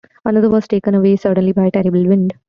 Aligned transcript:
Another 0.25 0.49
was 0.49 0.67
taken 0.67 0.95
away 0.95 1.15
suddenly 1.15 1.51
by 1.51 1.67
a 1.67 1.71
terrible 1.71 2.07
wind. 2.07 2.33